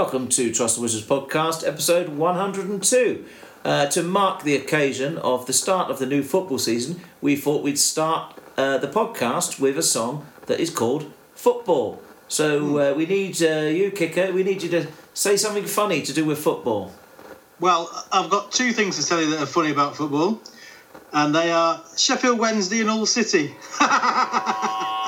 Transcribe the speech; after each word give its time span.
Welcome 0.00 0.28
to 0.28 0.50
Trust 0.50 0.76
the 0.76 0.80
Wizards 0.80 1.04
podcast, 1.04 1.62
episode 1.68 2.08
102. 2.08 3.22
Uh, 3.66 3.84
to 3.88 4.02
mark 4.02 4.44
the 4.44 4.56
occasion 4.56 5.18
of 5.18 5.44
the 5.44 5.52
start 5.52 5.90
of 5.90 5.98
the 5.98 6.06
new 6.06 6.22
football 6.22 6.58
season, 6.58 7.02
we 7.20 7.36
thought 7.36 7.62
we'd 7.62 7.78
start 7.78 8.34
uh, 8.56 8.78
the 8.78 8.88
podcast 8.88 9.60
with 9.60 9.76
a 9.76 9.82
song 9.82 10.26
that 10.46 10.58
is 10.58 10.70
called 10.70 11.12
Football. 11.34 12.00
So 12.28 12.78
uh, 12.78 12.94
we 12.94 13.04
need 13.04 13.42
uh, 13.42 13.68
you, 13.68 13.90
Kicker, 13.90 14.32
we 14.32 14.42
need 14.42 14.62
you 14.62 14.70
to 14.70 14.86
say 15.12 15.36
something 15.36 15.66
funny 15.66 16.00
to 16.00 16.14
do 16.14 16.24
with 16.24 16.38
football. 16.38 16.94
Well, 17.60 17.90
I've 18.10 18.30
got 18.30 18.52
two 18.52 18.72
things 18.72 18.98
to 18.98 19.06
tell 19.06 19.20
you 19.20 19.28
that 19.32 19.42
are 19.42 19.46
funny 19.46 19.70
about 19.70 19.96
football, 19.96 20.40
and 21.12 21.34
they 21.34 21.52
are 21.52 21.78
Sheffield 21.98 22.38
Wednesday 22.38 22.80
and 22.80 22.88
Hull 22.88 23.04
City. 23.04 23.54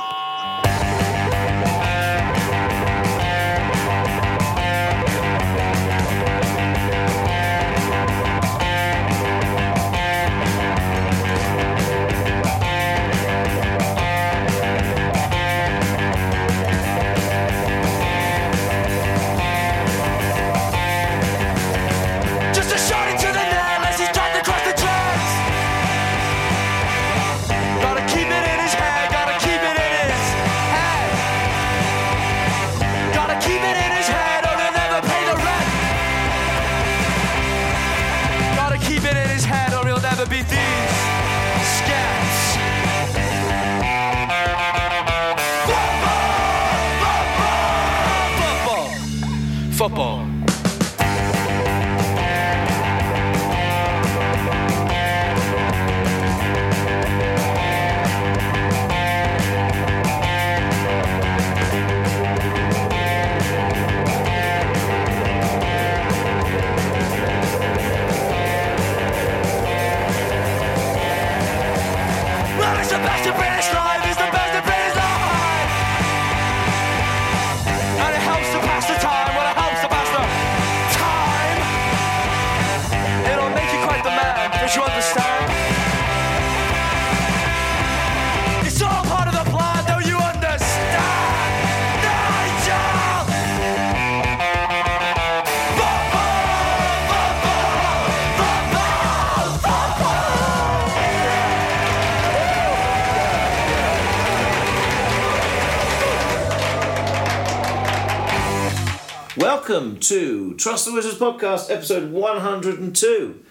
Welcome 109.57 110.01
to 110.01 110.55
Trust 110.55 110.87
the 110.87 110.95
Wizards 110.95 111.19
podcast, 111.19 111.71
episode 111.71 112.11
102. 112.11 113.45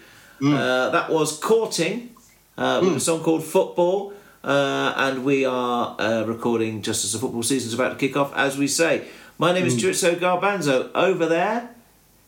Uh, 0.44 0.90
that 0.90 1.10
was 1.10 1.38
Courting 1.38 2.16
uh, 2.58 2.80
with 2.82 2.96
a 2.96 3.00
song 3.00 3.22
called 3.22 3.44
Football. 3.44 4.12
Uh, 4.42 4.94
and 4.96 5.24
we 5.24 5.44
are 5.44 5.94
uh, 6.00 6.24
recording 6.24 6.82
just 6.82 7.04
as 7.04 7.12
the 7.12 7.20
football 7.20 7.44
season's 7.44 7.72
about 7.72 7.90
to 7.90 7.94
kick 7.96 8.16
off, 8.16 8.34
as 8.34 8.58
we 8.58 8.66
say. 8.66 9.06
My 9.38 9.52
name 9.52 9.64
is 9.64 9.76
Chorizo 9.76 10.16
Garbanzo. 10.16 10.90
Over 10.92 11.26
there, 11.26 11.70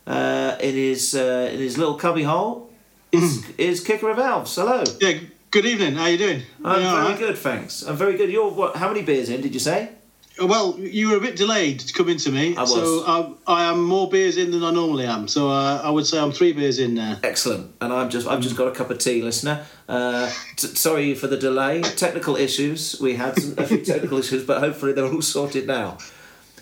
uh, 0.06 0.56
in 0.60 0.76
his 0.76 1.16
uh, 1.16 1.50
in 1.52 1.58
his 1.58 1.76
little 1.76 1.96
cubby 1.96 2.22
hole, 2.22 2.70
is, 3.10 3.44
is 3.58 3.82
Kicker 3.82 4.08
of 4.08 4.20
Elves. 4.20 4.54
Hello. 4.54 4.84
yeah, 5.00 5.18
good 5.50 5.66
evening. 5.66 5.96
How 5.96 6.06
you 6.06 6.18
doing? 6.18 6.42
I'm 6.64 6.80
You 6.80 6.90
very 6.90 7.08
right? 7.08 7.18
good, 7.18 7.36
thanks. 7.38 7.82
I'm 7.82 7.96
very 7.96 8.16
good. 8.16 8.30
You're 8.30 8.52
what? 8.52 8.76
How 8.76 8.86
many 8.86 9.02
beers 9.02 9.28
in? 9.30 9.40
Did 9.40 9.52
you 9.52 9.58
say? 9.60 9.90
Well, 10.42 10.76
you 10.80 11.10
were 11.10 11.16
a 11.16 11.20
bit 11.20 11.36
delayed 11.36 11.78
to 11.80 11.92
come 11.92 12.08
into 12.08 12.30
me, 12.32 12.56
I 12.56 12.62
was. 12.62 12.72
so 12.72 13.04
I, 13.46 13.62
I 13.62 13.64
am 13.70 13.84
more 13.84 14.08
beers 14.10 14.36
in 14.36 14.50
than 14.50 14.64
I 14.64 14.72
normally 14.72 15.06
am. 15.06 15.28
So 15.28 15.48
uh, 15.48 15.80
I 15.84 15.90
would 15.90 16.06
say 16.06 16.18
I'm 16.18 16.32
three 16.32 16.52
beers 16.52 16.80
in 16.80 16.94
now. 16.94 17.18
Excellent. 17.22 17.72
And 17.80 17.92
I'm 17.92 18.10
just 18.10 18.26
I've 18.26 18.40
just 18.40 18.56
got 18.56 18.66
a 18.66 18.72
cup 18.72 18.90
of 18.90 18.98
tea, 18.98 19.22
listener. 19.22 19.64
Uh, 19.88 20.28
t- 20.56 20.66
sorry 20.68 21.14
for 21.14 21.28
the 21.28 21.36
delay. 21.36 21.82
Technical 21.82 22.34
issues. 22.34 23.00
We 23.00 23.14
had 23.14 23.38
some, 23.40 23.54
a 23.58 23.66
few 23.66 23.84
technical 23.84 24.18
issues, 24.18 24.44
but 24.44 24.58
hopefully 24.58 24.92
they're 24.92 25.06
all 25.06 25.22
sorted 25.22 25.68
now. 25.68 25.98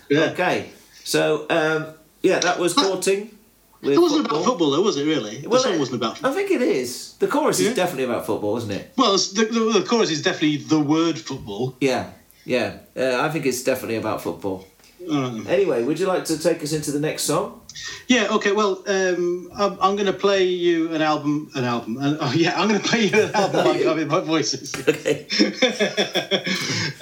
Yeah. 0.07 0.25
Okay. 0.33 0.69
So 1.03 1.47
um, 1.49 1.95
yeah, 2.21 2.39
that 2.39 2.59
was 2.59 2.73
courting. 2.75 3.35
It 3.81 3.99
wasn't 3.99 4.21
football. 4.21 4.37
about 4.39 4.49
football, 4.49 4.71
though, 4.71 4.81
was 4.81 4.95
it? 4.97 5.03
Really? 5.05 5.39
The 5.41 5.59
song 5.59 5.73
it- 5.73 5.79
wasn't 5.79 5.97
about. 5.97 6.23
I 6.23 6.31
think 6.31 6.51
it 6.51 6.61
is. 6.61 7.15
The 7.17 7.27
chorus 7.27 7.59
Yeah. 7.59 7.69
is 7.71 7.75
definitely 7.75 8.05
about 8.05 8.25
football, 8.25 8.55
isn't 8.57 8.71
it? 8.71 8.93
Well, 8.97 9.13
the, 9.13 9.49
the, 9.51 9.79
the 9.79 9.85
chorus 9.85 10.09
is 10.11 10.21
definitely 10.21 10.57
the 10.57 10.79
word 10.79 11.17
football. 11.19 11.75
Yeah. 11.81 12.11
Yeah. 12.45 12.77
Uh, 12.95 13.21
I 13.21 13.29
think 13.29 13.45
it's 13.45 13.63
definitely 13.63 13.97
about 13.97 14.21
football. 14.21 14.67
Uh, 15.09 15.41
Anyway, 15.49 15.83
would 15.83 15.99
you 15.99 16.07
like 16.07 16.23
to 16.25 16.37
take 16.39 16.63
us 16.63 16.71
into 16.71 16.91
the 16.91 16.99
next 16.99 17.23
song? 17.23 17.61
yeah. 18.07 18.27
Okay. 18.31 18.51
Well, 18.53 18.83
um, 18.87 19.49
I'm, 19.53 19.73
I'm 19.81 19.95
going 19.95 20.05
to 20.05 20.13
play 20.13 20.43
you 20.45 20.93
an 20.93 21.01
album. 21.01 21.49
An 21.55 21.63
album. 21.65 21.97
And, 21.99 22.17
oh, 22.21 22.31
yeah. 22.33 22.59
I'm 22.59 22.69
going 22.69 22.79
to 22.79 22.87
play 22.87 23.07
you 23.07 23.21
an 23.23 23.31
album. 23.35 23.63
by 23.65 23.83
Garbage 23.83 24.07
by 24.09 24.19
Voices. 24.21 24.73
Okay. 24.87 25.27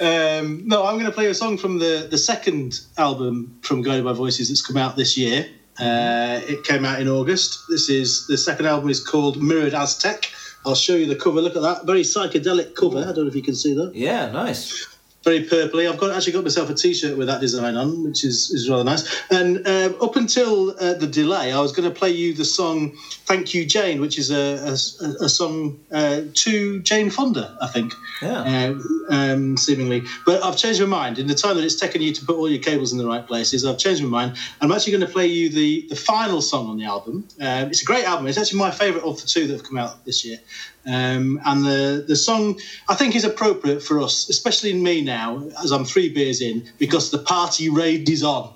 um, 0.00 0.66
no, 0.66 0.84
I'm 0.86 0.94
going 0.94 1.06
to 1.06 1.12
play 1.12 1.26
a 1.26 1.34
song 1.34 1.58
from 1.58 1.78
the, 1.78 2.08
the 2.10 2.18
second 2.18 2.80
album 2.98 3.58
from 3.62 3.82
Guided 3.82 4.04
by 4.04 4.12
Voices 4.12 4.48
that's 4.48 4.64
come 4.66 4.76
out 4.76 4.96
this 4.96 5.16
year. 5.16 5.46
Uh, 5.78 6.40
it 6.48 6.64
came 6.64 6.84
out 6.84 7.00
in 7.00 7.08
August. 7.08 7.58
This 7.68 7.88
is 7.88 8.26
the 8.26 8.36
second 8.36 8.66
album 8.66 8.90
is 8.90 9.04
called 9.04 9.42
Mirrored 9.42 9.74
Aztec. 9.74 10.30
I'll 10.64 10.74
show 10.74 10.94
you 10.94 11.06
the 11.06 11.16
cover. 11.16 11.40
Look 11.40 11.56
at 11.56 11.62
that, 11.62 11.86
very 11.86 12.02
psychedelic 12.02 12.74
cover. 12.76 12.98
I 12.98 13.04
don't 13.12 13.24
know 13.24 13.26
if 13.26 13.34
you 13.34 13.42
can 13.42 13.54
see 13.54 13.74
that. 13.74 13.94
Yeah. 13.94 14.30
Nice. 14.30 14.86
Very 15.24 15.40
purpley. 15.40 15.88
I've 15.88 15.98
got 15.98 16.10
actually 16.16 16.32
got 16.32 16.42
myself 16.42 16.68
a 16.68 16.74
T-shirt 16.74 17.16
with 17.16 17.28
that 17.28 17.40
design 17.40 17.76
on, 17.76 18.02
which 18.02 18.24
is, 18.24 18.50
is 18.50 18.68
rather 18.68 18.82
nice. 18.82 19.04
And 19.30 19.64
um, 19.66 19.96
up 20.00 20.16
until 20.16 20.70
uh, 20.80 20.94
the 20.94 21.06
delay, 21.06 21.52
I 21.52 21.60
was 21.60 21.70
going 21.70 21.88
to 21.88 21.94
play 21.96 22.10
you 22.10 22.34
the 22.34 22.44
song 22.44 22.90
"Thank 23.26 23.54
You, 23.54 23.64
Jane," 23.64 24.00
which 24.00 24.18
is 24.18 24.30
a, 24.32 24.74
a, 25.00 25.24
a 25.24 25.28
song 25.28 25.78
uh, 25.92 26.22
to 26.34 26.80
Jane 26.82 27.08
Fonda, 27.08 27.54
I 27.60 27.68
think 27.68 27.92
Yeah. 28.20 28.74
uh, 29.10 29.14
um, 29.14 29.56
seemingly. 29.56 30.02
But 30.26 30.42
I've 30.42 30.56
changed 30.56 30.80
my 30.80 30.86
mind. 30.86 31.18
In 31.18 31.28
the 31.28 31.34
time 31.36 31.56
that 31.56 31.64
it's 31.64 31.76
taken 31.76 32.02
you 32.02 32.12
to 32.14 32.24
put 32.24 32.36
all 32.36 32.48
your 32.48 32.58
cables 32.58 32.90
in 32.90 32.98
the 32.98 33.06
right 33.06 33.24
places, 33.24 33.64
I've 33.64 33.78
changed 33.78 34.02
my 34.02 34.08
mind. 34.08 34.32
I'm 34.60 34.72
actually 34.72 34.92
going 34.92 35.06
to 35.06 35.12
play 35.12 35.26
you 35.26 35.50
the, 35.50 35.86
the 35.88 35.94
final 35.96 36.40
song 36.42 36.66
on 36.68 36.76
the 36.78 36.84
album. 36.84 37.26
Um, 37.40 37.68
it's 37.70 37.82
a 37.82 37.84
great 37.84 38.04
album. 38.04 38.26
It's 38.26 38.38
actually 38.38 38.58
my 38.58 38.72
favourite 38.72 39.04
of 39.04 39.20
the 39.20 39.26
two 39.28 39.46
that 39.46 39.52
have 39.52 39.62
come 39.62 39.78
out 39.78 40.04
this 40.04 40.24
year. 40.24 40.38
Um, 40.86 41.40
and 41.44 41.64
the, 41.64 42.04
the 42.06 42.16
song, 42.16 42.58
I 42.88 42.94
think, 42.94 43.14
is 43.14 43.24
appropriate 43.24 43.82
for 43.82 44.00
us, 44.00 44.28
especially 44.28 44.70
in 44.70 44.82
me 44.82 45.00
now, 45.02 45.48
as 45.62 45.70
I'm 45.70 45.84
three 45.84 46.08
beers 46.08 46.40
in, 46.40 46.64
because 46.78 47.10
the 47.10 47.18
party 47.18 47.68
raid 47.68 48.08
is 48.08 48.22
on. 48.22 48.52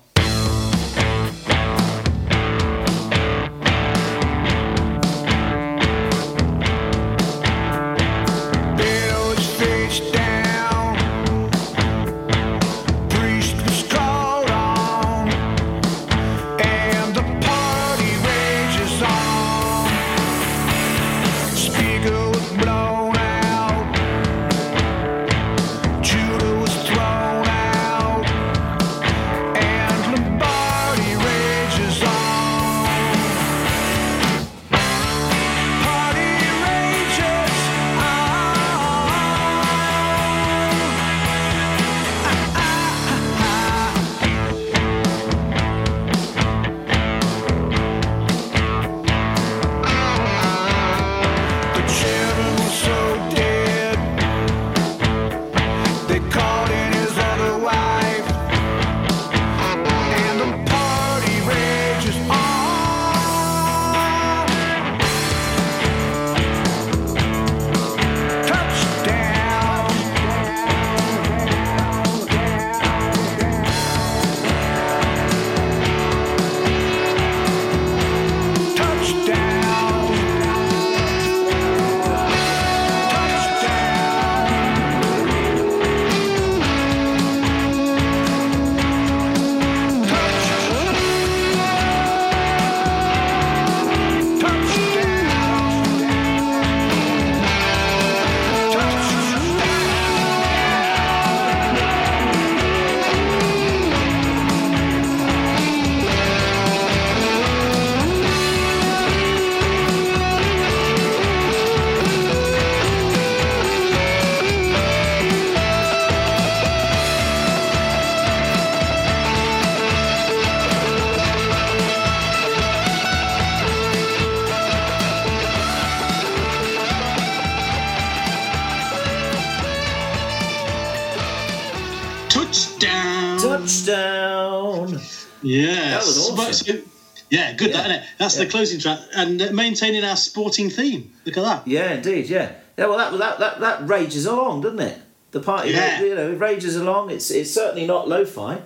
Touchdown! 132.79 133.39
Touchdown. 133.39 134.99
Yes. 135.41 135.91
That 135.91 136.05
was 136.05 136.39
awesome. 136.39 136.91
Yeah, 137.29 137.53
good, 137.53 137.69
Yeah. 137.71 137.77
that, 137.77 137.85
isn't 137.89 138.03
it? 138.03 138.07
That's 138.17 138.37
Yeah. 138.37 138.43
the 138.45 138.49
closing 138.49 138.79
track. 138.79 138.99
And 139.15 139.41
uh, 139.41 139.51
maintaining 139.51 140.03
our 140.03 140.15
sporting 140.15 140.69
theme. 140.69 141.11
Look 141.25 141.37
at 141.37 141.43
that. 141.43 141.67
Yeah, 141.67 141.93
indeed. 141.93 142.29
Yeah. 142.29 142.51
Yeah. 142.77 142.85
Well, 142.87 142.97
that 142.97 143.17
that 143.17 143.39
that 143.39 143.59
that 143.59 143.87
rages 143.89 144.25
along, 144.25 144.61
doesn't 144.61 144.79
it? 144.79 144.97
The 145.31 145.39
party, 145.41 145.71
Yeah. 145.71 146.01
you 146.01 146.15
know, 146.15 146.31
it 146.31 146.39
rages 146.39 146.75
along. 146.75 147.09
It's 147.11 147.29
it's 147.31 147.51
certainly 147.53 147.85
not 147.85 148.07
lo-fi. 148.07 148.59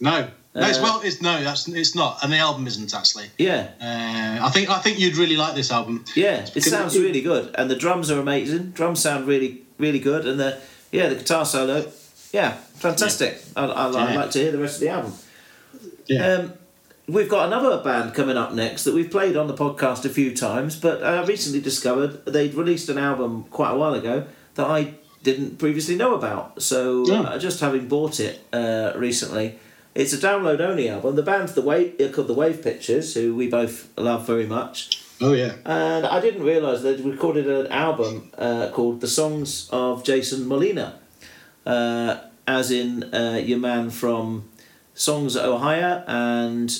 No. 0.00 0.28
No, 0.54 0.66
it's, 0.66 0.78
Uh, 0.78 0.82
well, 0.82 1.00
it's 1.04 1.20
no, 1.20 1.42
that's 1.44 1.68
it's 1.68 1.94
not, 1.94 2.18
and 2.22 2.32
the 2.32 2.38
album 2.38 2.66
isn't 2.66 2.94
actually. 2.94 3.26
Yeah. 3.36 3.68
Uh, 3.80 4.44
I 4.46 4.50
think 4.50 4.70
I 4.70 4.78
think 4.78 4.98
you'd 4.98 5.16
really 5.16 5.36
like 5.36 5.54
this 5.54 5.70
album. 5.70 6.04
Yeah, 6.16 6.46
it 6.54 6.62
sounds 6.62 6.98
really 6.98 7.20
good, 7.20 7.54
and 7.56 7.70
the 7.70 7.76
drums 7.76 8.10
are 8.10 8.18
amazing. 8.18 8.70
Drums 8.70 9.00
sound 9.00 9.26
really, 9.26 9.62
really 9.78 9.98
good, 9.98 10.26
and 10.26 10.38
the 10.40 10.58
yeah, 10.90 11.08
the 11.10 11.16
guitar 11.16 11.44
solo, 11.44 11.84
yeah, 12.32 12.52
fantastic. 12.74 13.42
I, 13.56 13.64
I, 13.66 13.88
I'd 13.88 13.94
Yeah. 14.12 14.20
like 14.20 14.30
to 14.32 14.38
hear 14.38 14.52
the 14.52 14.58
rest 14.58 14.76
of 14.76 14.80
the 14.80 14.88
album. 14.90 15.12
Yeah. 16.06 16.32
Um, 16.34 16.52
we've 17.06 17.28
got 17.28 17.46
another 17.46 17.82
band 17.82 18.14
coming 18.14 18.36
up 18.36 18.52
next 18.54 18.84
that 18.84 18.94
we've 18.94 19.10
played 19.10 19.36
on 19.36 19.46
the 19.46 19.54
podcast 19.54 20.04
a 20.04 20.08
few 20.08 20.34
times, 20.34 20.76
but 20.76 21.02
I 21.02 21.22
recently 21.24 21.60
discovered 21.60 22.24
they'd 22.26 22.54
released 22.54 22.88
an 22.88 22.98
album 22.98 23.44
quite 23.50 23.70
a 23.72 23.76
while 23.76 23.94
ago 23.94 24.26
that 24.54 24.66
I 24.66 24.94
didn't 25.22 25.58
previously 25.58 25.96
know 25.96 26.14
about. 26.14 26.62
So 26.62 27.04
Yeah. 27.06 27.20
uh, 27.22 27.38
just 27.38 27.60
having 27.60 27.88
bought 27.88 28.20
it 28.20 28.40
uh, 28.52 28.92
recently, 28.96 29.58
it's 29.94 30.12
a 30.12 30.18
download 30.18 30.60
only 30.60 30.88
album. 30.88 31.16
The 31.16 31.22
band's 31.22 31.54
the 31.54 31.62
Wave 31.62 32.00
uh, 32.00 32.08
called 32.08 32.28
the 32.28 32.34
Wave 32.34 32.62
Pictures, 32.62 33.14
who 33.14 33.34
we 33.34 33.48
both 33.48 33.88
love 33.98 34.26
very 34.26 34.46
much. 34.46 35.02
oh 35.20 35.32
yeah. 35.32 35.54
And 35.64 36.06
I 36.06 36.20
didn't 36.20 36.44
realise 36.44 36.82
they'd 36.82 37.00
recorded 37.00 37.48
an 37.50 37.66
album 37.72 38.30
uh, 38.38 38.68
called 38.72 39.00
The 39.00 39.08
Songs 39.08 39.68
of 39.72 40.04
Jason 40.04 40.46
Molina, 40.46 41.00
uh, 41.68 42.16
as 42.46 42.70
in 42.70 42.90
uh, 43.14 43.40
your 43.44 43.58
man 43.58 43.90
from 43.90 44.48
Songs 44.94 45.36
of 45.36 45.44
Ohia 45.44 46.02
and 46.08 46.70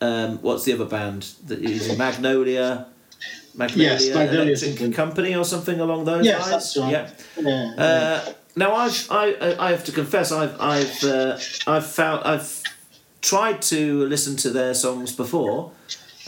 um, 0.00 0.38
what's 0.42 0.64
the 0.64 0.72
other 0.74 0.84
band 0.84 1.22
that 1.46 1.60
is 1.60 1.96
Magnolia? 1.96 2.86
Magnolia, 3.56 3.90
Yes, 3.92 4.08
Magnolia 4.14 4.40
Electric 4.42 4.58
something. 4.58 4.92
Company 4.92 5.34
or 5.36 5.44
something 5.44 5.80
along 5.80 6.04
those 6.04 6.26
Yes, 6.26 6.40
lines. 6.40 6.50
that's 6.50 6.76
right. 6.76 6.92
Yeah. 6.92 7.10
Yeah. 7.76 7.84
Uh, 7.84 8.32
now 8.56 8.74
I've 8.74 9.06
I 9.10 9.56
I 9.66 9.70
have 9.70 9.84
to 9.84 9.92
confess 9.92 10.32
I've 10.32 10.60
I've 10.60 11.04
uh, 11.04 11.38
I've 11.66 11.86
found 11.86 12.24
I've 12.24 12.62
tried 13.22 13.62
to 13.62 14.04
listen 14.06 14.36
to 14.44 14.50
their 14.50 14.74
songs 14.74 15.12
before 15.16 15.70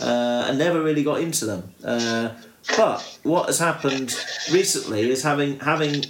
uh, 0.01 0.47
and 0.49 0.59
never 0.59 0.81
really 0.83 1.03
got 1.03 1.21
into 1.21 1.45
them. 1.47 1.63
Uh, 1.85 2.31
but 2.77 2.99
what 3.25 3.47
has 3.47 3.59
happened 3.59 4.11
recently 4.53 5.11
is 5.11 5.23
having 5.23 5.59
having 5.61 6.05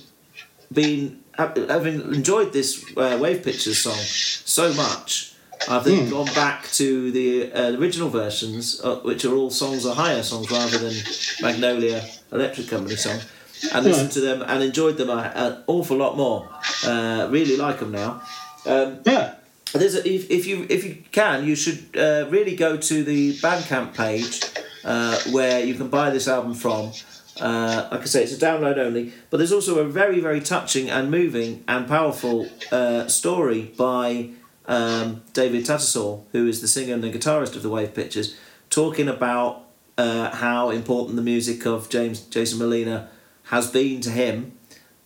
been 0.73 1.23
having 1.37 2.15
enjoyed 2.15 2.53
this 2.53 2.85
uh, 2.97 3.19
Wave 3.21 3.43
Pictures 3.43 3.79
song 3.79 3.95
so 3.95 4.73
much. 4.75 5.33
I've 5.69 5.85
then 5.85 6.11
gone 6.11 6.33
back 6.35 6.69
to 6.73 7.11
the 7.11 7.53
uh, 7.53 7.73
original 7.79 8.09
versions, 8.09 8.81
uh, 8.85 8.97
which 8.97 9.25
are 9.25 9.35
all 9.35 9.51
Songs: 9.51 9.87
Ohia 9.87 10.23
songs 10.23 10.51
rather 10.51 10.79
than 10.79 10.95
Magnolia 11.41 12.05
Electric 12.31 12.69
Company 12.69 12.97
songs, 12.97 13.27
and 13.73 13.85
listened 13.85 14.13
to 14.13 14.21
them 14.21 14.43
and 14.43 14.63
enjoyed 14.63 14.97
them 14.97 15.11
an 15.11 15.65
awful 15.67 15.97
lot 15.97 16.17
more. 16.17 16.49
Uh, 16.85 17.29
really 17.31 17.57
like 17.57 17.81
them 17.81 17.93
now. 17.93 18.23
Um, 18.67 19.01
yeah. 19.05 19.35
there's 19.73 19.95
a, 19.95 20.09
if, 20.09 20.31
if 20.31 20.47
you 20.47 20.67
if 20.69 20.85
you 20.85 21.03
can, 21.11 21.45
you 21.45 21.57
should 21.57 21.97
uh, 21.97 22.27
really 22.29 22.55
go 22.55 22.77
to 22.77 23.03
the 23.03 23.35
Bandcamp 23.39 23.95
page 23.97 24.43
uh, 24.85 25.19
where 25.31 25.65
you 25.65 25.75
can 25.75 25.89
buy 25.89 26.11
this 26.11 26.29
album 26.29 26.55
from. 26.55 26.93
Uh, 27.41 27.89
like 27.91 28.03
I 28.03 28.05
say, 28.05 28.23
it's 28.23 28.33
a 28.33 28.39
download 28.39 28.79
only, 28.79 29.13
but 29.31 29.37
there's 29.37 29.53
also 29.53 29.79
a 29.79 29.85
very 29.85 30.21
very 30.21 30.41
touching 30.41 30.89
and 30.89 31.11
moving 31.11 31.65
and 31.69 31.87
powerful 31.87 32.49
uh, 32.73 33.07
story 33.09 33.73
by 33.77 34.31
um, 34.67 35.23
David 35.33 35.65
Tattersall, 35.65 36.25
who 36.33 36.47
is 36.47 36.61
the 36.61 36.69
singer 36.69 36.95
and 36.95 37.05
the 37.05 37.13
guitarist 37.13 37.55
of 37.57 37.63
the 37.63 37.69
Wave 37.69 37.95
Pictures, 37.95 38.37
talking 38.71 39.09
about 39.09 39.65
uh, 39.99 40.31
how 40.31 40.71
important 40.71 41.17
the 41.17 41.23
music 41.23 41.67
of 41.67 41.89
James 41.89 42.21
Jason 42.21 42.59
Molina 42.59 43.09
has 43.45 43.71
been 43.71 44.01
to 44.01 44.11
him, 44.11 44.53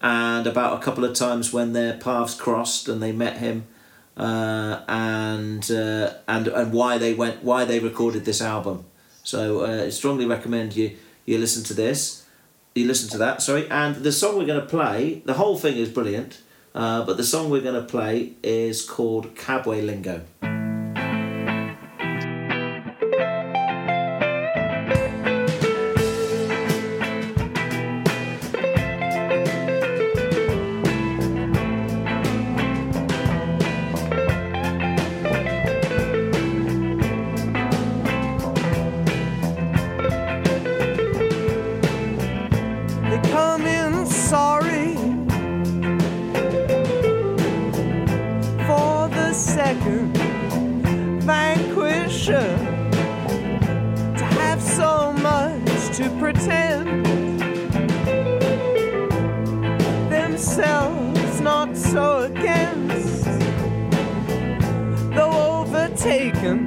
and 0.00 0.46
about 0.46 0.80
a 0.80 0.84
couple 0.84 1.04
of 1.04 1.14
times 1.14 1.52
when 1.52 1.72
their 1.72 1.94
paths 1.98 2.34
crossed 2.34 2.88
and 2.88 3.02
they 3.02 3.12
met 3.12 3.38
him 3.38 3.66
uh, 4.16 4.82
and 4.88 5.70
uh, 5.70 6.14
and 6.28 6.48
and 6.48 6.72
why 6.72 6.98
they 6.98 7.14
went 7.14 7.42
why 7.42 7.64
they 7.64 7.78
recorded 7.80 8.24
this 8.24 8.40
album. 8.40 8.84
So 9.22 9.64
uh, 9.64 9.84
I 9.86 9.90
strongly 9.90 10.26
recommend 10.26 10.76
you 10.76 10.96
you 11.30 11.38
listen 11.38 11.62
to 11.62 11.74
this, 11.74 12.26
you 12.74 12.86
listen 12.86 13.08
to 13.10 13.18
that. 13.18 13.40
Sorry, 13.40 13.70
and 13.70 13.96
the 13.96 14.10
song 14.10 14.36
we're 14.36 14.46
going 14.46 14.60
to 14.60 14.66
play. 14.66 15.22
The 15.24 15.34
whole 15.34 15.56
thing 15.56 15.76
is 15.76 15.88
brilliant, 15.88 16.40
uh, 16.74 17.04
but 17.04 17.16
the 17.16 17.24
song 17.24 17.50
we're 17.50 17.62
going 17.62 17.80
to 17.80 17.86
play 17.86 18.34
is 18.42 18.84
called 18.84 19.36
Cabwaylingo. 19.36 20.22
Come 43.30 43.64
in 43.66 44.06
sorry. 44.06 44.94
For 48.66 49.08
the 49.08 49.32
second 49.32 50.16
vanquisher 51.22 52.50
to 54.18 54.24
have 54.40 54.60
so 54.60 55.12
much 55.12 55.96
to 55.96 56.10
pretend 56.18 57.06
themselves 60.10 61.40
not 61.40 61.76
so 61.76 62.22
against 62.22 63.24
though 65.14 65.36
overtaken 65.60 66.59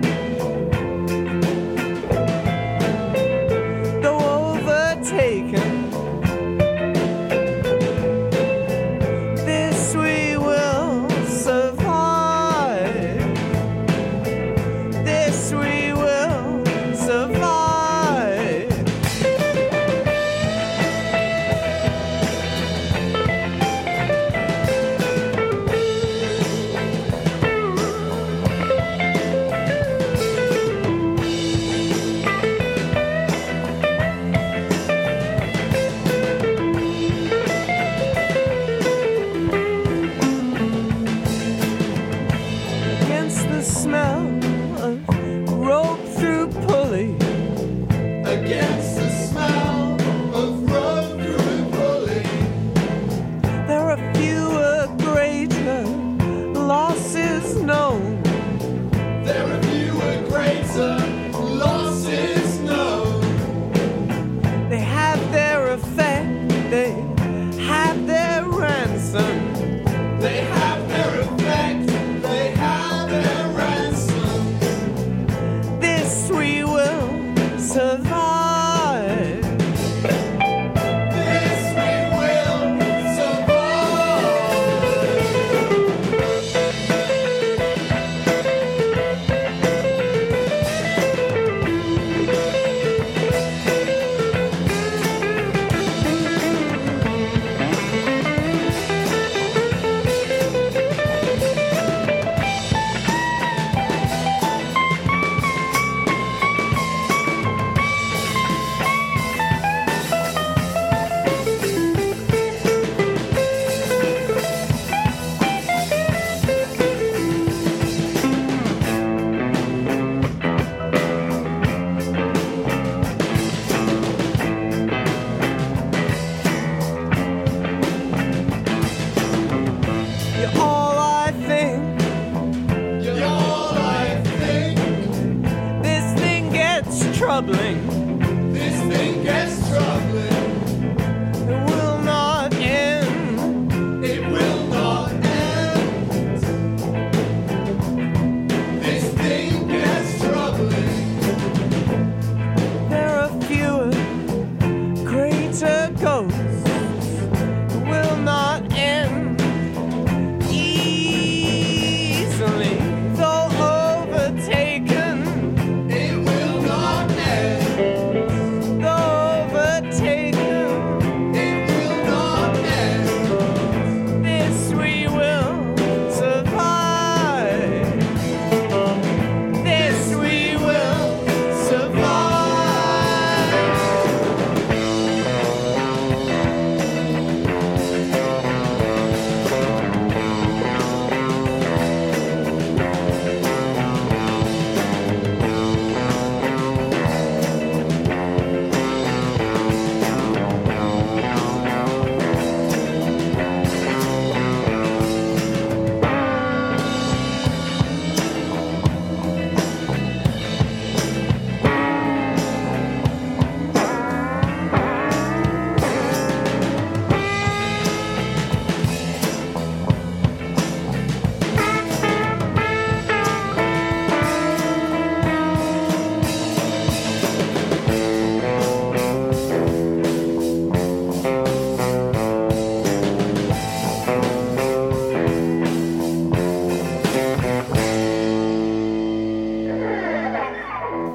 greater 156.04 156.33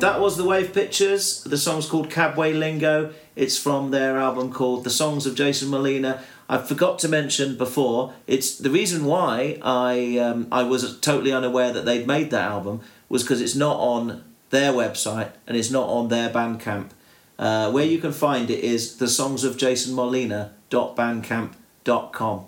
That 0.00 0.20
was 0.20 0.36
the 0.36 0.44
Wave 0.44 0.72
Pictures. 0.72 1.42
The 1.42 1.58
song's 1.58 1.86
called 1.86 2.08
Cabwaylingo. 2.08 3.12
It's 3.34 3.58
from 3.58 3.90
their 3.90 4.16
album 4.16 4.52
called 4.52 4.84
The 4.84 4.90
Songs 4.90 5.26
of 5.26 5.34
Jason 5.34 5.70
Molina. 5.70 6.22
I 6.48 6.58
forgot 6.58 7.00
to 7.00 7.08
mention 7.08 7.58
before. 7.58 8.14
It's 8.28 8.56
the 8.56 8.70
reason 8.70 9.04
why 9.04 9.58
I 9.60 10.18
um, 10.18 10.46
I 10.52 10.62
was 10.62 11.00
totally 11.00 11.32
unaware 11.32 11.72
that 11.72 11.84
they'd 11.84 12.06
made 12.06 12.30
that 12.30 12.48
album 12.48 12.80
was 13.08 13.24
because 13.24 13.40
it's 13.40 13.56
not 13.56 13.76
on 13.76 14.22
their 14.50 14.72
website 14.72 15.32
and 15.48 15.56
it's 15.56 15.70
not 15.70 15.88
on 15.88 16.08
their 16.08 16.30
Bandcamp. 16.30 16.90
Uh, 17.36 17.72
where 17.72 17.84
you 17.84 17.98
can 17.98 18.12
find 18.12 18.50
it 18.50 18.62
is 18.62 18.98
the 18.98 19.08
songs 19.08 19.42
of 19.42 19.56
Jason 19.56 19.96
Molina 19.96 20.52
bandcamp.com. 20.70 22.46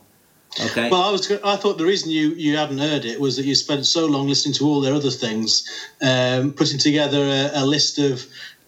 Okay. 0.58 0.90
Well, 0.90 1.02
I 1.02 1.10
was. 1.12 1.30
I 1.44 1.56
thought 1.56 1.78
the 1.78 1.84
reason 1.86 2.10
you 2.10 2.30
you 2.30 2.56
hadn't 2.56 2.78
heard 2.78 3.04
it 3.04 3.20
was 3.20 3.36
that 3.36 3.44
you 3.44 3.54
spent 3.54 3.86
so 3.86 4.06
long 4.06 4.26
listening 4.26 4.54
to 4.54 4.64
all 4.66 4.80
their 4.80 4.94
other 4.94 5.10
things, 5.10 5.68
um, 6.02 6.52
putting 6.52 6.78
together 6.78 7.18
a, 7.22 7.62
a 7.62 7.64
list 7.64 7.98
of 7.98 8.24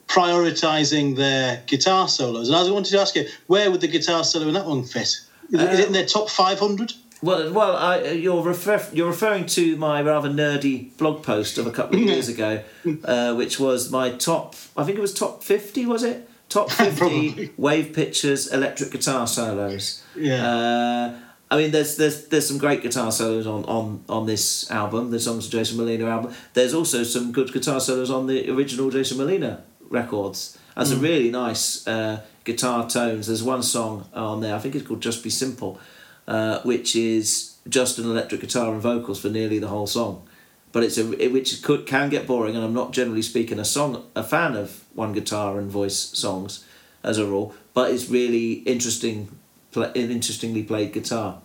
prioritizing 0.06 1.16
their 1.16 1.62
guitar 1.66 2.08
solos. 2.08 2.48
And 2.48 2.56
I 2.56 2.70
wanted 2.70 2.90
to 2.90 3.00
ask 3.00 3.14
you, 3.16 3.26
where 3.46 3.70
would 3.70 3.80
the 3.80 3.88
guitar 3.88 4.24
solo 4.24 4.46
in 4.48 4.54
that 4.54 4.66
one 4.66 4.84
fit? 4.84 5.02
Is, 5.02 5.20
it- 5.50 5.60
is 5.72 5.78
it 5.80 5.86
in 5.88 5.92
their 5.92 6.06
top 6.06 6.30
five 6.30 6.58
hundred? 6.58 6.92
Well, 7.22 7.52
well, 7.52 7.76
I, 7.76 8.00
you're 8.10 8.42
refer- 8.42 8.88
you're 8.92 9.06
referring 9.08 9.46
to 9.46 9.76
my 9.76 10.02
rather 10.02 10.28
nerdy 10.28 10.96
blog 10.96 11.22
post 11.22 11.56
of 11.56 11.66
a 11.68 11.70
couple 11.70 11.96
of 11.96 12.02
years 12.02 12.28
ago, 12.28 12.62
uh, 13.04 13.34
which 13.34 13.60
was 13.60 13.90
my 13.92 14.10
top. 14.10 14.56
I 14.76 14.82
think 14.84 14.98
it 14.98 15.00
was 15.00 15.14
top 15.14 15.44
fifty. 15.44 15.86
Was 15.86 16.02
it 16.02 16.28
top 16.48 16.70
fifty 16.84 17.50
wave 17.56 17.92
pictures 17.92 18.48
electric 18.52 18.90
guitar 18.90 19.26
solos? 19.28 20.02
Yeah. 20.16 20.46
Uh, 20.48 21.18
I 21.52 21.56
mean, 21.59 21.71
there's 21.71 21.99
there's 21.99 22.28
there's 22.28 22.49
some 22.49 22.56
great 22.56 22.80
guitar 22.82 23.12
solos 23.12 23.47
on, 23.47 23.64
on, 23.66 24.04
on 24.09 24.25
this 24.25 24.71
album, 24.71 25.11
the 25.11 25.21
songs 25.21 25.44
of 25.47 25.52
Jason 25.52 25.76
Molina 25.76 26.06
album. 26.06 26.32
There's 26.54 26.73
also 26.73 27.02
some 27.02 27.30
good 27.30 27.52
guitar 27.52 27.78
solos 27.78 28.11
on 28.11 28.26
the 28.26 28.49
original 28.50 28.90
Jason 28.90 29.18
Molina 29.18 29.62
records. 29.90 30.59
And 30.75 30.88
some 30.88 31.02
really 31.02 31.30
nice 31.30 31.87
uh, 31.87 32.23
guitar 32.44 32.88
tones. 32.88 33.26
There's 33.26 33.42
one 33.42 33.62
song 33.62 34.09
on 34.14 34.40
there, 34.40 34.54
I 34.54 34.59
think 34.61 34.75
it's 34.75 34.87
called 34.87 35.02
Just 35.02 35.23
Be 35.23 35.28
Simple, 35.28 35.78
uh, 36.26 36.61
which 36.62 36.97
is 36.97 37.59
just 37.68 37.99
an 37.99 38.06
electric 38.06 38.40
guitar 38.40 38.73
and 38.73 38.80
vocals 38.80 39.21
for 39.21 39.28
nearly 39.28 39.59
the 39.59 39.68
whole 39.68 39.87
song. 39.87 40.26
But 40.73 40.85
it's 40.85 40.97
a 40.97 41.12
it, 41.23 41.35
which 41.35 41.62
could 41.62 41.85
can 41.87 42.09
get 42.09 42.26
boring, 42.26 42.56
and 42.56 42.64
I'm 42.64 42.73
not 42.73 42.94
generally 42.94 43.21
speaking 43.21 43.59
a 43.59 43.64
song 43.66 44.06
a 44.16 44.23
fan 44.23 44.56
of 44.56 44.85
one 44.94 45.12
guitar 45.12 45.59
and 45.59 45.71
voice 45.71 45.99
songs 45.99 46.64
as 47.02 47.18
a 47.18 47.26
rule. 47.26 47.54
But 47.75 47.90
it's 47.90 48.09
really 48.09 48.52
interesting, 48.64 49.38
pla 49.72 49.90
interestingly 49.94 50.62
played 50.62 50.92
guitar. 50.92 51.40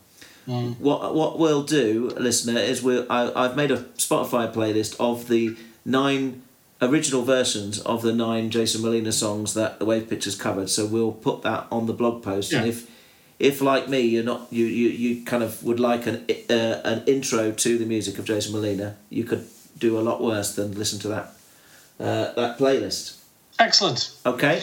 What 0.80 1.14
what 1.14 1.38
we'll 1.40 1.64
do, 1.64 2.10
listener, 2.18 2.60
is 2.60 2.82
we'll 2.82 3.06
I, 3.10 3.32
I've 3.36 3.56
made 3.58 3.72
a 3.72 3.78
Spotify 3.98 4.52
playlist 4.54 4.96
of 5.00 5.28
the 5.28 5.58
nine 5.84 6.44
original 6.82 7.24
versions 7.24 7.80
of 7.82 8.02
the 8.02 8.14
nine 8.14 8.50
Jason 8.50 8.82
Molina 8.82 9.12
songs 9.12 9.54
that 9.56 9.80
the 9.80 9.86
Wave 9.86 10.10
Pictures 10.10 10.36
covered. 10.36 10.70
So 10.70 10.86
we'll 10.86 11.12
put 11.12 11.42
that 11.42 11.68
on 11.70 11.86
the 11.86 11.94
blog 11.94 12.24
post, 12.24 12.54
and 12.54 12.68
if 12.68 12.90
if 13.40 13.62
like 13.62 13.90
me 13.90 14.00
you're 14.02 14.24
not 14.24 14.48
you 14.50 14.66
you, 14.66 14.90
you 14.90 15.26
kind 15.26 15.44
of 15.44 15.64
would 15.64 15.80
like 15.80 16.08
an 16.08 16.26
uh, 16.50 16.82
an 16.86 17.04
intro 17.08 17.52
to 17.52 17.78
the 17.78 17.86
music 17.86 18.18
of 18.18 18.26
Jason 18.26 18.54
Molina, 18.54 18.96
you 19.10 19.26
could 19.26 19.46
do 19.78 20.00
a 20.00 20.02
lot 20.02 20.22
worse 20.22 20.56
than 20.56 20.72
listen 20.74 21.00
to 21.00 21.08
that 21.10 21.34
uh, 22.00 22.34
that 22.34 22.58
playlist. 22.58 23.18
Excellent. 23.60 24.12
Okay. 24.26 24.62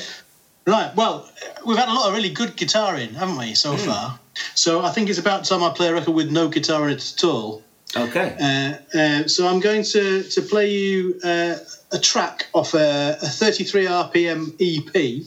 Right. 0.66 0.94
Well, 0.96 1.28
we've 1.66 1.76
had 1.76 1.88
a 1.88 1.92
lot 1.92 2.08
of 2.08 2.14
really 2.14 2.30
good 2.30 2.56
guitar 2.56 2.96
in, 2.96 3.14
haven't 3.14 3.36
we, 3.36 3.54
so 3.54 3.76
far? 3.76 4.18
So 4.54 4.82
I 4.82 4.90
think 4.90 5.10
it's 5.10 5.18
about 5.18 5.44
time 5.44 5.62
I 5.62 5.70
play 5.70 5.88
a 5.88 5.92
record 5.94 6.12
with 6.12 6.30
no 6.30 6.48
guitar 6.48 6.88
in 6.88 6.96
it 6.96 7.14
at 7.16 7.24
all. 7.24 7.62
Okay. 7.96 8.34
Uh, 8.40 8.98
uh, 8.98 9.28
so 9.28 9.46
I'm 9.46 9.60
going 9.60 9.84
to 9.84 10.22
to 10.24 10.42
play 10.42 10.70
you 10.70 11.20
uh, 11.22 11.56
a 11.92 11.98
track 11.98 12.48
off 12.52 12.74
a, 12.74 13.16
a 13.22 13.26
33 13.28 13.84
RPM 13.86 14.54
EP 14.58 15.24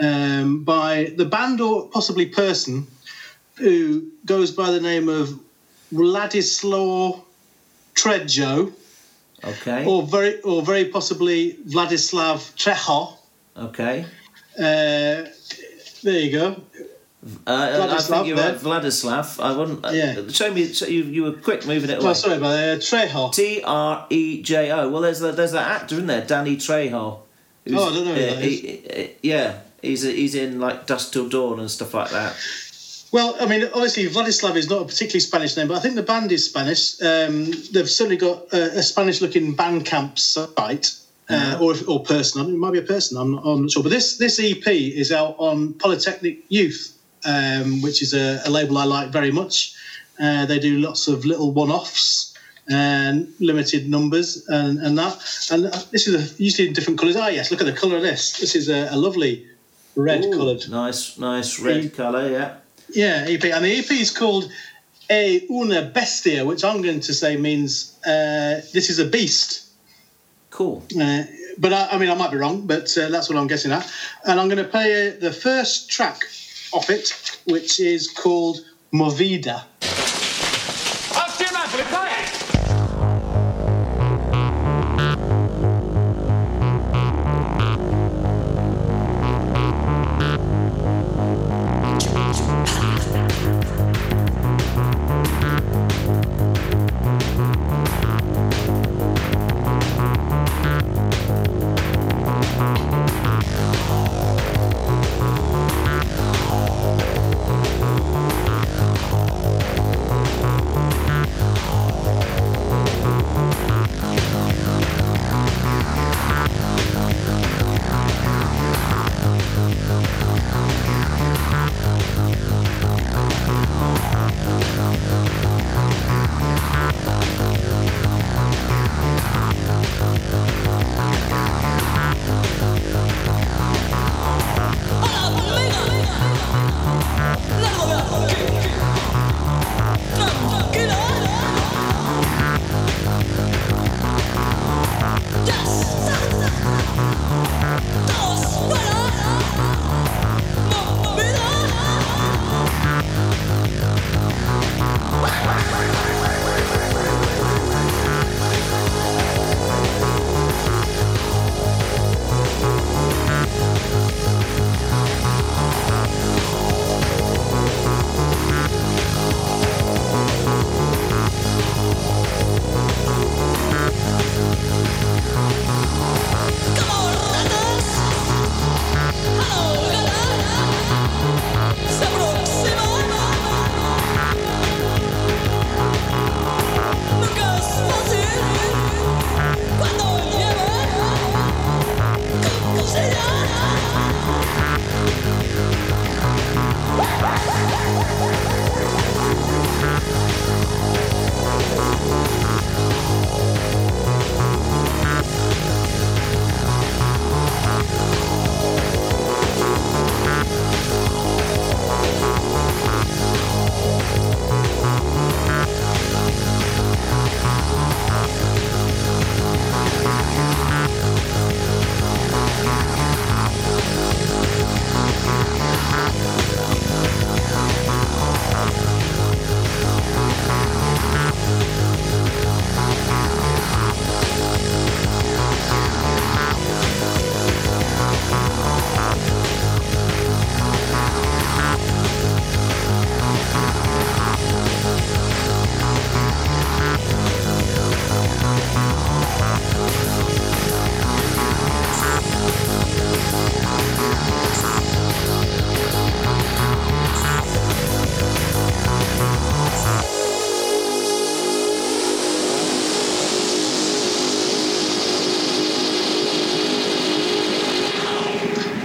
um, 0.00 0.62
by 0.62 1.12
the 1.16 1.24
band 1.24 1.60
or 1.60 1.88
possibly 1.88 2.26
person 2.26 2.86
who 3.56 4.08
goes 4.24 4.52
by 4.52 4.70
the 4.70 4.80
name 4.80 5.08
of 5.08 5.30
Vladislaw 5.92 7.20
Trejo, 7.94 8.72
Okay. 9.42 9.84
or 9.86 10.02
very 10.02 10.40
or 10.42 10.62
very 10.62 10.84
possibly 10.84 11.54
Vladislav 11.66 12.54
Trejo. 12.56 13.16
Okay. 13.56 14.04
Uh, 14.60 15.28
there 16.02 16.18
you 16.20 16.32
go. 16.32 16.60
Uh, 17.46 17.50
I 17.50 17.86
Vladislav 17.86 18.06
think 18.08 18.26
you're 18.28 18.36
there. 18.36 18.52
right, 18.52 18.60
Vladislav. 18.62 19.42
I 19.42 19.56
wouldn't. 19.56 19.84
Uh, 19.84 19.90
Yeah. 19.90 20.28
Show 20.28 20.52
me. 20.52 20.72
Show 20.72 20.86
you, 20.86 21.02
you 21.04 21.22
were 21.24 21.32
quick 21.32 21.66
moving 21.66 21.90
it 21.90 21.98
away. 21.98 22.10
Oh, 22.10 22.12
sorry 22.14 22.36
about 22.38 22.50
that. 22.52 22.78
Uh, 22.78 22.80
Trejo. 22.80 23.32
T 23.34 23.62
R 23.64 24.06
E 24.10 24.42
J 24.42 24.70
O. 24.72 24.88
Well, 24.88 25.02
there's 25.02 25.20
that, 25.20 25.36
there's 25.36 25.52
that 25.52 25.82
actor 25.82 25.98
in 25.98 26.06
there, 26.06 26.24
Danny 26.24 26.56
Trejo. 26.56 27.18
who's- 27.64 27.78
Oh, 27.78 27.90
I 27.90 27.94
don't 27.94 28.04
know 28.06 28.14
who 28.14 28.20
uh, 28.22 28.34
that 28.36 28.42
he- 28.42 29.10
yeah, 29.22 29.58
he's 29.82 30.02
he's 30.02 30.34
in 30.34 30.60
like 30.60 30.86
Dusk 30.86 31.12
Till 31.12 31.28
Dawn 31.28 31.60
and 31.60 31.70
stuff 31.70 31.92
like 31.94 32.10
that. 32.10 32.34
Well, 33.12 33.36
I 33.40 33.46
mean, 33.46 33.64
obviously, 33.74 34.08
Vladislav 34.08 34.54
is 34.56 34.70
not 34.70 34.82
a 34.82 34.84
particularly 34.84 35.20
Spanish 35.20 35.56
name, 35.56 35.66
but 35.68 35.76
I 35.76 35.80
think 35.80 35.96
the 35.96 36.02
band 36.02 36.30
is 36.32 36.44
Spanish. 36.46 36.94
Um, 37.02 37.50
they've 37.72 37.90
certainly 37.90 38.16
got 38.16 38.52
a, 38.52 38.78
a 38.78 38.82
Spanish-looking 38.84 39.56
Bandcamp 39.56 40.16
site, 40.16 40.92
uh, 41.30 41.58
or 41.60 41.72
if, 41.72 41.88
or 41.88 42.02
person. 42.02 42.40
I 42.40 42.44
mean, 42.44 42.54
it 42.54 42.58
might 42.58 42.72
be 42.72 42.78
a 42.78 42.82
person. 42.82 43.16
I'm 43.16 43.32
not, 43.32 43.44
I'm 43.44 43.62
not 43.62 43.70
sure. 43.70 43.82
But 43.82 43.90
this 43.90 44.18
this 44.18 44.40
EP 44.40 44.66
is 44.66 45.12
out 45.12 45.36
on 45.38 45.74
Polytechnic 45.74 46.44
Youth, 46.48 46.98
um, 47.24 47.82
which 47.82 48.02
is 48.02 48.14
a, 48.14 48.40
a 48.44 48.50
label 48.50 48.78
I 48.78 48.84
like 48.84 49.10
very 49.10 49.30
much. 49.30 49.74
Uh, 50.20 50.44
they 50.46 50.58
do 50.58 50.78
lots 50.78 51.08
of 51.08 51.24
little 51.24 51.52
one-offs 51.52 52.36
and 52.68 53.32
limited 53.40 53.88
numbers 53.88 54.46
and, 54.48 54.78
and 54.78 54.98
that. 54.98 55.18
And 55.50 55.66
uh, 55.66 55.82
this 55.90 56.06
is 56.06 56.14
a, 56.14 56.42
usually 56.42 56.68
in 56.68 56.74
different 56.74 56.98
colours. 56.98 57.16
Ah, 57.16 57.28
yes, 57.28 57.50
look 57.50 57.60
at 57.60 57.66
the 57.66 57.72
colour 57.72 57.96
of 57.96 58.02
this. 58.02 58.38
This 58.38 58.54
is 58.54 58.68
a, 58.68 58.88
a 58.90 58.96
lovely 58.96 59.46
red-coloured. 59.96 60.68
Nice, 60.68 61.18
nice 61.18 61.58
red 61.58 61.94
colour. 61.94 62.30
Yeah. 62.30 62.56
Yeah, 62.92 63.24
EP. 63.28 63.44
And 63.44 63.64
the 63.64 63.78
EP 63.78 63.90
is 63.92 64.10
called 64.10 64.50
E 65.10 65.46
Una 65.50 65.82
Bestia, 65.82 66.44
which 66.44 66.64
I'm 66.64 66.82
going 66.82 67.00
to 67.00 67.14
say 67.14 67.36
means 67.36 67.98
uh, 68.06 68.60
this 68.72 68.90
is 68.90 68.98
a 68.98 69.06
beast. 69.06 69.69
Cool. 70.50 70.82
Uh, 71.00 71.24
but 71.58 71.72
I, 71.72 71.88
I 71.92 71.98
mean, 71.98 72.10
I 72.10 72.14
might 72.14 72.30
be 72.30 72.36
wrong, 72.36 72.66
but 72.66 72.96
uh, 72.98 73.08
that's 73.08 73.28
what 73.28 73.38
I'm 73.38 73.46
guessing 73.46 73.72
at. 73.72 73.88
And 74.24 74.38
I'm 74.38 74.48
going 74.48 74.58
to 74.58 74.64
play 74.64 75.08
uh, 75.08 75.14
the 75.18 75.32
first 75.32 75.88
track 75.90 76.22
off 76.72 76.90
it, 76.90 77.12
which 77.44 77.80
is 77.80 78.08
called 78.08 78.60
Movida. 78.92 79.64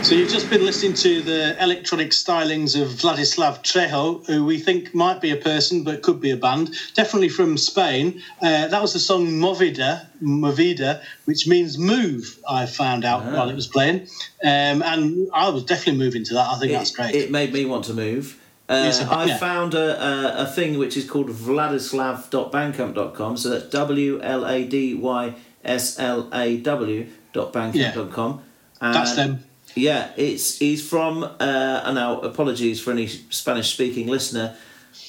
So 0.05 0.13
you've 0.13 0.29
just 0.29 0.51
been 0.51 0.63
listening 0.63 0.93
to 0.97 1.23
the 1.23 1.59
electronic 1.63 2.11
stylings 2.11 2.79
of 2.79 2.89
Vladislav 2.89 3.63
Trejo, 3.63 4.23
who 4.27 4.45
we 4.45 4.59
think 4.59 4.93
might 4.93 5.19
be 5.19 5.31
a 5.31 5.35
person 5.35 5.83
but 5.83 6.03
could 6.03 6.21
be 6.21 6.29
a 6.29 6.37
band. 6.37 6.75
Definitely 6.93 7.29
from 7.29 7.57
Spain. 7.57 8.21
Uh, 8.39 8.67
that 8.67 8.83
was 8.83 8.93
the 8.93 8.99
song 8.99 9.25
Movida, 9.25 10.05
Movida, 10.21 11.01
which 11.25 11.47
means 11.47 11.79
move. 11.79 12.37
I 12.47 12.67
found 12.67 13.03
out 13.03 13.23
Ah. 13.25 13.33
while 13.35 13.49
it 13.49 13.55
was 13.55 13.65
playing, 13.65 14.01
um, 14.43 14.83
and 14.83 15.27
I 15.33 15.49
was 15.49 15.63
definitely 15.63 16.05
moving 16.05 16.23
to 16.25 16.35
that. 16.35 16.49
I 16.51 16.59
think 16.59 16.71
that's 16.73 16.91
great. 16.91 17.15
It 17.15 17.31
made 17.31 17.51
me 17.51 17.65
want 17.65 17.85
to 17.85 17.95
move. 17.95 18.39
Uh, 18.69 18.93
I 19.09 19.25
yeah. 19.25 19.37
found 19.37 19.73
a, 19.73 20.39
a, 20.39 20.43
a 20.43 20.45
thing 20.45 20.77
which 20.77 20.95
is 20.97 21.09
called 21.09 21.29
wladyslaw.bandcamp.com. 21.31 23.37
So 23.37 23.49
that's 23.49 23.69
W 23.69 24.21
L 24.21 24.45
A 24.45 24.65
D 24.65 24.93
Y 24.93 25.33
S 25.63 25.97
L 25.97 26.29
A 26.31 26.57
W 26.57 27.07
dot 27.33 27.51
bandcamp.com. 27.53 28.43
That's 28.79 29.15
them. 29.15 29.45
Yeah, 29.75 30.11
it's 30.15 30.57
he's 30.57 30.87
from. 30.87 31.23
Uh, 31.23 31.81
and 31.85 31.95
now 31.95 32.19
apologies 32.21 32.81
for 32.81 32.91
any 32.91 33.07
Spanish 33.07 33.73
speaking 33.73 34.07
listener, 34.07 34.55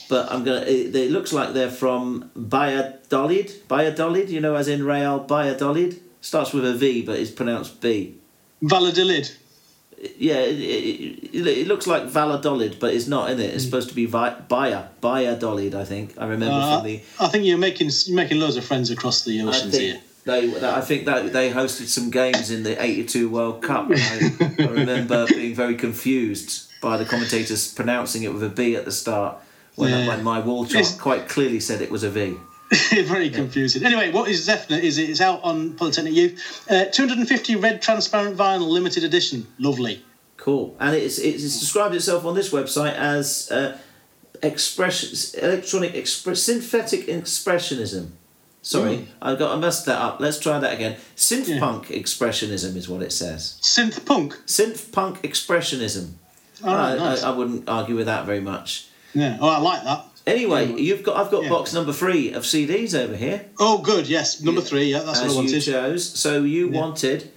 but 0.09 0.31
I'm 0.31 0.45
gonna. 0.45 0.61
It, 0.63 0.95
it 0.95 1.11
looks 1.11 1.33
like 1.33 1.53
they're 1.55 1.71
from 1.71 2.31
Valladolid. 2.35 3.51
Valladolid, 3.69 4.29
you 4.29 4.41
know, 4.41 4.57
as 4.57 4.69
in 4.69 4.85
Real 4.85 5.21
Valladolid. 5.21 6.01
Starts 6.21 6.53
with 6.53 6.67
a 6.67 6.75
V, 6.75 7.03
but 7.03 7.19
it's 7.19 7.31
pronounced 7.31 7.81
B. 7.81 8.17
Valladolid. 8.61 9.31
Yeah, 10.19 10.41
it, 10.41 10.59
it, 11.33 11.47
it, 11.47 11.67
looks 11.69 11.87
like 11.87 12.05
Valladolid, 12.05 12.79
but 12.81 12.93
it's 12.93 13.07
not 13.07 13.31
in 13.31 13.41
it. 13.41 13.55
It's 13.55 13.65
supposed 13.65 13.89
to 13.89 13.95
be 13.95 14.05
Vi- 14.05 14.37
Baia, 14.49 14.89
Valladolid, 15.01 15.75
I 15.75 15.85
think. 15.85 16.15
I 16.19 16.27
remember 16.27 16.55
Uh, 16.55 16.77
from 16.77 16.87
the. 16.87 17.01
I 17.19 17.29
think 17.29 17.45
you're 17.45 17.57
making 17.59 17.91
you're 18.07 18.17
making 18.17 18.41
loads 18.41 18.57
of 18.57 18.65
friends 18.65 18.91
across 18.91 19.25
the 19.25 19.41
oceans 19.43 19.77
here. 19.77 20.01
They, 20.27 20.55
I 20.67 20.81
think 20.83 21.07
that 21.07 21.33
they 21.33 21.51
hosted 21.51 21.87
some 21.87 22.11
games 22.11 22.51
in 22.51 22.63
the 22.63 22.81
'82 22.83 23.31
World 23.31 23.63
Cup. 23.63 23.89
I, 23.91 24.55
I 24.59 24.67
remember 24.67 25.27
being 25.29 25.55
very 25.55 25.77
confused 25.77 26.71
by 26.83 26.97
the 26.99 27.05
commentators 27.05 27.73
pronouncing 27.73 28.23
it 28.25 28.33
with 28.35 28.43
a 28.43 28.49
B 28.51 28.75
at 28.77 28.85
the 28.85 28.93
start 28.93 29.39
when, 29.77 29.91
Yeah. 29.91 30.09
when 30.09 30.23
my 30.23 30.41
wall 30.41 30.65
chart 30.67 30.85
It's- 30.85 31.01
quite 31.01 31.29
clearly 31.29 31.61
said 31.61 31.81
it 31.81 31.91
was 31.91 32.03
a 32.03 32.11
V. 32.11 32.37
Very 33.05 33.31
confusing. 33.31 33.85
Anyway, 33.85 34.11
what 34.11 34.29
is 34.29 34.45
definite 34.45 34.83
is 34.83 34.99
it's 34.99 35.21
out 35.21 35.41
on 35.45 35.75
Polytechnic 35.77 36.13
Youth. 36.13 36.67
Uh, 36.69 36.87
250 36.87 37.55
red 37.55 37.81
transparent 37.81 38.37
vinyl 38.37 38.69
limited 38.69 39.05
edition. 39.05 39.47
Lovely. 39.61 40.05
Cool, 40.37 40.77
and 40.81 40.95
it's 40.97 41.19
it's, 41.19 41.45
it's 41.45 41.61
described 41.61 41.95
itself 41.95 42.25
on 42.25 42.35
this 42.35 42.51
website 42.53 42.95
as 42.95 43.49
uh, 43.53 43.79
expression 44.43 45.09
electronic 45.43 45.95
expre- 45.95 46.37
synthetic 46.37 47.07
expressionism. 47.07 48.11
Sorry, 48.67 49.07
I 49.23 49.37
got 49.37 49.57
I 49.57 49.61
messed 49.61 49.87
that 49.87 50.01
up. 50.01 50.19
Let's 50.19 50.41
try 50.41 50.59
that 50.59 50.75
again. 50.75 50.97
Synth 51.17 51.47
Yeah. 51.49 51.61
punk 51.61 51.87
expressionism 51.87 52.75
is 52.75 52.89
what 52.89 53.01
it 53.01 53.13
says. 53.13 53.59
Synth 53.63 54.05
punk. 54.05 54.35
Synth 54.47 54.91
punk 54.91 55.23
expressionism. 55.23 56.15
Right, 56.65 56.95
I, 56.95 56.97
nice. 56.97 57.23
I, 57.23 57.31
I 57.31 57.37
wouldn't 57.37 57.69
argue 57.69 57.95
with 57.95 58.07
that 58.07 58.27
very 58.27 58.41
much. 58.41 58.89
yeah. 59.15 59.39
Oh, 59.41 59.49
I 59.49 59.59
like 59.59 59.85
that. 59.85 60.07
Anyway, 60.27 60.73
you've 60.81 61.05
got 61.05 61.17
I've 61.17 61.31
got 61.31 61.45
Yeah. 61.45 61.51
box 61.51 61.73
number 61.75 61.93
three 61.93 62.33
of 62.33 62.43
CDs 62.43 62.93
over 62.99 63.15
here. 63.15 63.45
Oh, 63.61 63.79
good. 63.79 64.09
Yes, 64.09 64.41
number 64.43 64.61
three. 64.61 64.87
Yeah, 64.91 64.99
that's 65.05 65.21
what 65.21 65.27
as 65.27 65.37
I 65.37 65.41
you 65.43 65.47
wanted. 65.53 65.61
chose. 65.63 66.05
So 66.19 66.43
you 66.43 66.69
wanted 66.69 67.31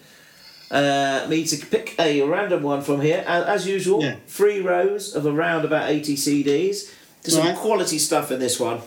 uh, 0.72 1.28
me 1.30 1.46
to 1.46 1.58
pick 1.68 1.94
a 2.00 2.24
random 2.24 2.64
one 2.64 2.82
from 2.82 3.02
here. 3.02 3.24
And 3.28 3.44
as 3.46 3.68
usual, 3.68 4.02
Yeah. 4.04 4.16
three 4.28 4.62
rows 4.62 5.14
of 5.16 5.28
around 5.28 5.64
about 5.66 5.92
80 5.92 6.16
CDs. 6.16 6.90
There's 7.22 7.36
some 7.36 7.46
Right. 7.48 7.56
quality 7.56 8.00
stuff 8.00 8.32
in 8.32 8.40
this 8.40 8.60
one. 8.60 8.80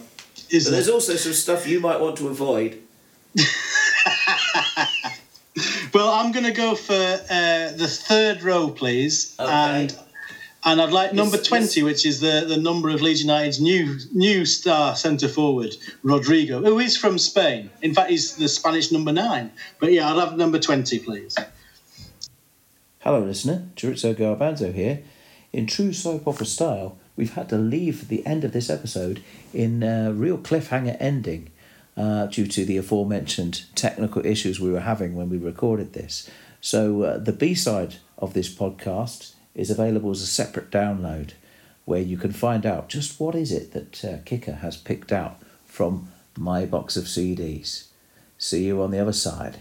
Is 0.53 0.65
But 0.65 0.71
there? 0.71 0.81
there's 0.81 0.88
also 0.88 1.17
some 1.17 1.33
stuff 1.33 1.67
you 1.67 1.81
might 1.81 1.99
want 2.01 2.17
to 2.19 2.29
avoid. 2.29 2.79
Well, 5.93 6.09
I'm 6.11 6.33
going 6.33 6.47
to 6.47 6.53
go 6.53 6.75
for 6.75 6.95
uh, 6.95 7.73
the 7.77 7.87
third 7.87 8.43
row, 8.43 8.71
please, 8.71 9.37
Okay. 9.38 9.51
and 9.53 9.99
and 10.65 10.81
I'd 10.81 10.91
like 10.93 11.12
number 11.12 11.37
This- 11.37 11.47
twenty, 11.47 11.83
which 11.83 12.07
is 12.07 12.21
the, 12.21 12.47
the 12.49 12.57
number 12.57 12.88
of 12.88 13.03
Leeds 13.03 13.21
United's 13.21 13.61
new 13.61 13.99
new 14.15 14.47
star 14.47 14.97
centre 14.97 15.29
forward, 15.29 15.77
Rodrigo, 16.03 16.62
who 16.62 16.79
is 16.79 16.97
from 16.97 17.19
Spain. 17.19 17.69
In 17.83 17.93
fact, 17.93 18.09
he's 18.09 18.37
the 18.37 18.49
Spanish 18.49 18.91
number 18.91 19.12
nine. 19.12 19.53
But 19.79 19.93
yeah, 19.93 20.11
I'd 20.11 20.19
have 20.19 20.38
number 20.38 20.59
twenty, 20.59 20.99
please. 20.99 21.37
Hello, 23.01 23.21
listener. 23.21 23.69
Chorizo 23.77 24.15
Garbanzo 24.15 24.73
here. 24.73 25.03
In 25.53 25.67
true 25.67 25.93
soap 25.93 26.27
opera 26.27 26.47
style, 26.47 26.97
we've 27.16 27.35
had 27.35 27.48
to 27.51 27.57
leave 27.57 28.09
the 28.09 28.25
end 28.27 28.44
of 28.44 28.53
this 28.53 28.70
episode 28.70 29.22
in 29.53 29.83
a 29.83 30.12
real 30.12 30.38
cliffhanger 30.38 30.96
ending 31.01 31.51
uh, 31.96 32.27
due 32.27 32.46
to 32.46 32.64
the 32.64 32.77
aforementioned 32.77 33.64
technical 33.75 34.25
issues 34.25 34.61
we 34.61 34.70
were 34.70 34.81
having 34.81 35.14
when 35.14 35.29
we 35.29 35.38
recorded 35.38 35.92
this. 35.92 36.31
So, 36.61 37.03
uh, 37.03 37.18
the 37.18 37.33
B 37.33 37.55
side 37.55 37.96
of 38.18 38.35
this 38.35 38.55
podcast 38.55 39.35
is 39.55 39.70
available 39.70 40.11
as 40.11 40.22
a 40.22 40.27
separate 40.27 40.70
download 40.70 41.33
where 41.85 42.01
you 42.01 42.16
can 42.16 42.33
find 42.33 42.64
out 42.64 42.88
just 42.88 43.18
what 43.18 43.35
is 43.35 43.51
it 43.53 43.72
that 43.72 44.05
uh, 44.05 44.18
Kicker 44.25 44.55
has 44.55 44.77
picked 44.77 45.12
out 45.12 45.40
from 45.66 46.09
my 46.37 46.64
box 46.64 46.96
of 46.96 47.05
CDs. 47.05 47.88
See 48.38 48.64
you 48.64 48.81
on 48.83 48.90
the 48.90 49.01
other 49.01 49.12
side. 49.12 49.59